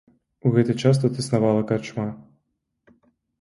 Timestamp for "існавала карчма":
1.23-2.07